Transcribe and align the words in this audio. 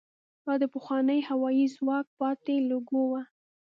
دا 0.45 0.53
د 0.61 0.63
پخواني 0.73 1.19
هوايي 1.29 1.65
ځواک 1.75 2.07
پاتې 2.19 2.55
لوګو 2.69 3.01
وه. 3.11 3.21